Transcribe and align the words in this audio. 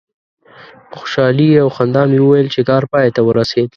په 0.89 0.95
خوشحالي 1.01 1.49
او 1.63 1.67
خندا 1.75 2.03
مې 2.09 2.19
وویل 2.21 2.47
چې 2.55 2.61
کار 2.69 2.83
پای 2.91 3.07
ته 3.15 3.21
ورسید. 3.27 3.69